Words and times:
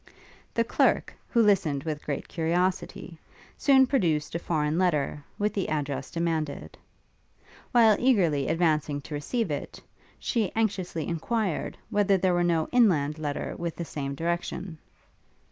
The 0.55 0.63
clerk, 0.63 1.13
who 1.29 1.43
listened 1.43 1.83
with 1.83 2.03
great 2.03 2.27
curiosity, 2.27 3.19
soon 3.55 3.85
produced 3.85 4.33
a 4.33 4.39
foreign 4.39 4.79
letter, 4.79 5.23
with 5.37 5.53
the 5.53 5.69
address 5.69 6.09
demanded. 6.09 6.75
While 7.71 7.95
eagerly 7.99 8.47
advancing 8.47 8.99
to 9.01 9.13
receive 9.13 9.51
it, 9.51 9.79
she 10.17 10.51
anxiously 10.55 11.07
enquired, 11.07 11.77
whether 11.91 12.17
there 12.17 12.33
were 12.33 12.43
no 12.43 12.67
inland 12.71 13.19
letter 13.19 13.53
with 13.59 13.75
the 13.75 13.85
same 13.85 14.15
direction? 14.15 14.79